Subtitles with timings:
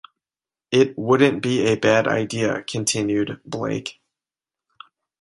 [0.71, 4.01] "It wouldn't be a bad idea," continued Blake.